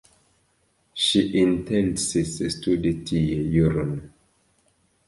Ŝi 1.07 1.21
intencis 1.41 2.35
studi 2.57 2.95
tie 3.13 3.47
juron. 3.59 3.95